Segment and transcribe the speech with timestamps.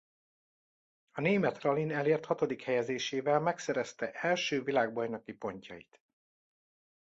[1.11, 6.01] A német ralin elért hatodik helyezésével megszerezte első világbajnoki pontjait.